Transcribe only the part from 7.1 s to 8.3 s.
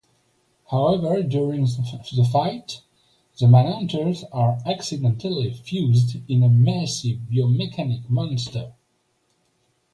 bio-mechanic